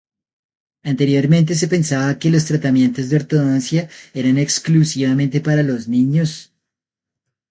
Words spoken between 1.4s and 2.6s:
se pensaba que los